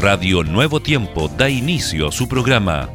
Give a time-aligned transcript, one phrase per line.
[0.00, 2.88] Radio Nuevo Tiempo da inicio a su programa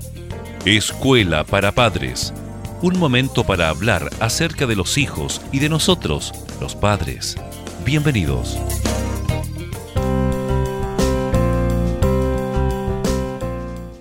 [0.63, 2.33] Escuela para Padres.
[2.81, 6.31] Un momento para hablar acerca de los hijos y de nosotros,
[6.61, 7.35] los padres.
[7.83, 8.57] Bienvenidos.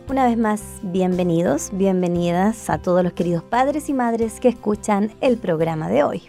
[0.08, 5.38] Una vez más, bienvenidos, bienvenidas a todos los queridos padres y madres que escuchan el
[5.38, 6.22] programa de hoy.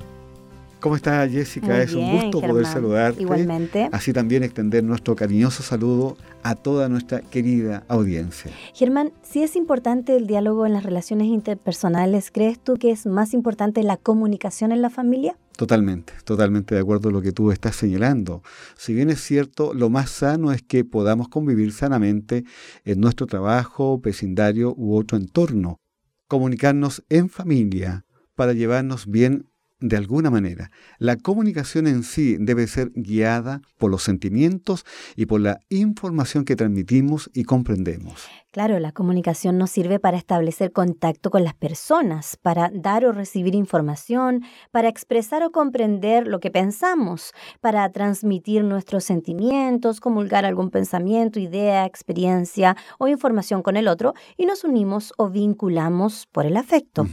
[0.83, 1.81] ¿Cómo está Jessica?
[1.81, 3.21] es un gusto poder saludarte.
[3.21, 3.87] Igualmente.
[3.93, 8.51] Así también extender nuestro cariñoso saludo a toda nuestra querida audiencia.
[8.73, 13.33] Germán, si es importante el diálogo en las relaciones interpersonales, ¿crees tú que es más
[13.33, 15.37] importante la comunicación en la familia?
[15.55, 18.43] Totalmente, totalmente de acuerdo a lo que tú estás señalando.
[18.75, 22.43] Si bien es cierto, lo más sano es que podamos convivir sanamente
[22.83, 25.79] en nuestro trabajo, vecindario u otro entorno.
[26.27, 29.52] Comunicarnos en familia para llevarnos bien
[29.83, 30.71] de alguna manera.
[30.97, 34.85] La comunicación en sí debe ser guiada por los sentimientos
[35.17, 38.29] y por la información que transmitimos y comprendemos.
[38.51, 43.55] Claro, la comunicación nos sirve para establecer contacto con las personas, para dar o recibir
[43.55, 51.41] información, para expresar o comprender lo que pensamos, para transmitir nuestros sentimientos, comulgar algún pensamiento,
[51.41, 57.05] idea, experiencia o información con el otro y nos unimos o vinculamos por el afecto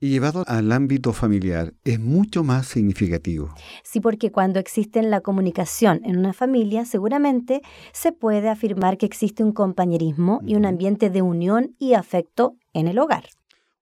[0.00, 3.54] y llevado al ámbito familiar es mucho más significativo.
[3.84, 7.60] Sí, porque cuando existe la comunicación en una familia, seguramente
[7.92, 12.88] se puede afirmar que existe un compañerismo y un ambiente de unión y afecto en
[12.88, 13.24] el hogar.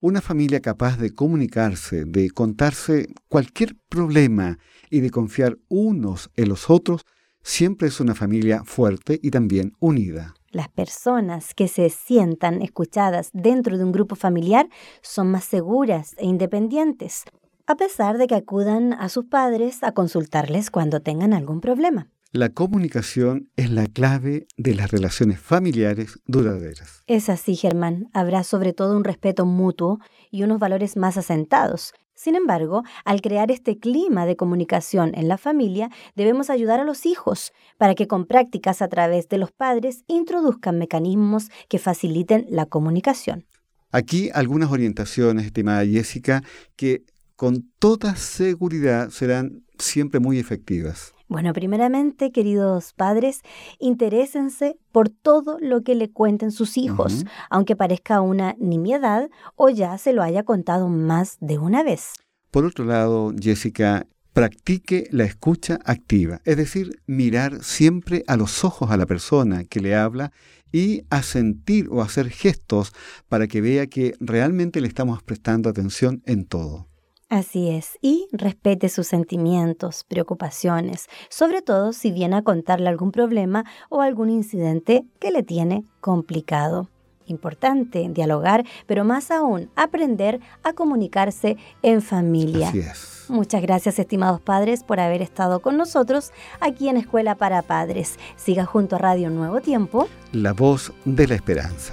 [0.00, 4.58] Una familia capaz de comunicarse, de contarse cualquier problema
[4.90, 7.02] y de confiar unos en los otros,
[7.42, 10.34] siempre es una familia fuerte y también unida.
[10.50, 14.68] Las personas que se sientan escuchadas dentro de un grupo familiar
[15.02, 17.24] son más seguras e independientes,
[17.66, 22.08] a pesar de que acudan a sus padres a consultarles cuando tengan algún problema.
[22.32, 27.02] La comunicación es la clave de las relaciones familiares duraderas.
[27.06, 28.08] Es así, Germán.
[28.14, 29.98] Habrá sobre todo un respeto mutuo
[30.30, 35.38] y unos valores más asentados, sin embargo, al crear este clima de comunicación en la
[35.38, 40.02] familia, debemos ayudar a los hijos para que con prácticas a través de los padres
[40.08, 43.46] introduzcan mecanismos que faciliten la comunicación.
[43.92, 46.42] Aquí algunas orientaciones, estimada Jessica,
[46.74, 47.04] que
[47.36, 51.14] con toda seguridad serán siempre muy efectivas.
[51.28, 53.42] Bueno, primeramente, queridos padres,
[53.78, 59.98] interésense por todo lo que le cuenten sus hijos, aunque parezca una nimiedad o ya
[59.98, 62.14] se lo haya contado más de una vez.
[62.50, 68.90] Por otro lado, Jessica, practique la escucha activa, es decir, mirar siempre a los ojos
[68.90, 70.32] a la persona que le habla
[70.72, 72.92] y asentir o hacer gestos
[73.28, 76.87] para que vea que realmente le estamos prestando atención en todo.
[77.28, 83.66] Así es, y respete sus sentimientos, preocupaciones, sobre todo si viene a contarle algún problema
[83.90, 86.88] o algún incidente que le tiene complicado.
[87.26, 92.70] Importante dialogar, pero más aún aprender a comunicarse en familia.
[92.70, 93.26] Así es.
[93.28, 98.18] Muchas gracias, estimados padres, por haber estado con nosotros aquí en Escuela para Padres.
[98.36, 100.08] Siga junto a Radio Nuevo Tiempo.
[100.32, 101.92] La voz de la esperanza.